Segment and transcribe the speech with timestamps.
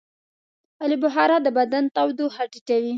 [0.83, 2.89] آلوبخارا د بدن تودوخه ټیټوي.